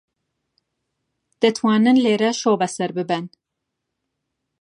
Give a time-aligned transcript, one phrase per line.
[1.41, 3.25] دەتوانن لێرە شەو بەسەر ببەن.